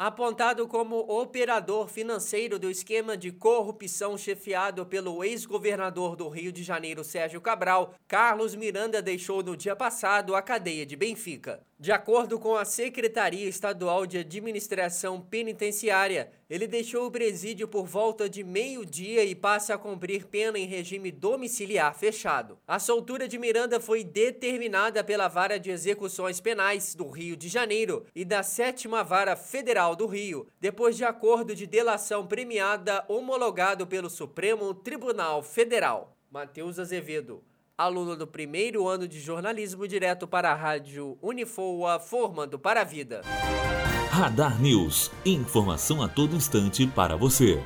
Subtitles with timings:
[0.00, 7.02] Apontado como operador financeiro do esquema de corrupção chefiado pelo ex-governador do Rio de Janeiro,
[7.02, 11.66] Sérgio Cabral, Carlos Miranda deixou no dia passado a cadeia de Benfica.
[11.80, 18.28] De acordo com a Secretaria Estadual de Administração Penitenciária, ele deixou o presídio por volta
[18.28, 22.58] de meio-dia e passa a cumprir pena em regime domiciliar fechado.
[22.66, 28.04] A soltura de Miranda foi determinada pela Vara de Execuções Penais do Rio de Janeiro
[28.12, 34.08] e da Sétima Vara Federal do Rio, depois de acordo de delação premiada homologado pelo
[34.08, 36.16] Supremo Tribunal Federal.
[36.30, 37.42] Matheus Azevedo
[37.78, 43.22] aluno do primeiro ano de jornalismo, direto para a rádio Unifoa, formando para a vida.
[44.10, 45.12] Radar News.
[45.24, 47.62] Informação a todo instante para você.